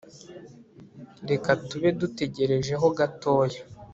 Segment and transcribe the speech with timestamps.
[1.29, 3.61] reka tube dutegereje ho gatoya